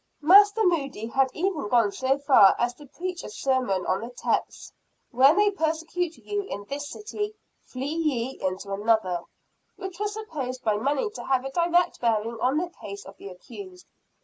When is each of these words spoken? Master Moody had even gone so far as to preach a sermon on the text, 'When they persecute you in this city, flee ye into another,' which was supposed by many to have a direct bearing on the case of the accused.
Master 0.19 0.63
Moody 0.65 1.05
had 1.05 1.29
even 1.31 1.67
gone 1.67 1.91
so 1.91 2.17
far 2.17 2.55
as 2.57 2.73
to 2.73 2.87
preach 2.87 3.23
a 3.23 3.29
sermon 3.29 3.85
on 3.85 4.01
the 4.01 4.09
text, 4.09 4.73
'When 5.11 5.35
they 5.37 5.51
persecute 5.51 6.17
you 6.17 6.41
in 6.41 6.63
this 6.65 6.89
city, 6.89 7.35
flee 7.65 7.85
ye 7.93 8.41
into 8.41 8.73
another,' 8.73 9.21
which 9.75 9.99
was 9.99 10.13
supposed 10.15 10.63
by 10.63 10.75
many 10.77 11.11
to 11.11 11.25
have 11.25 11.45
a 11.45 11.51
direct 11.51 12.01
bearing 12.01 12.39
on 12.41 12.57
the 12.57 12.71
case 12.81 13.05
of 13.05 13.15
the 13.17 13.27
accused. 13.29 13.85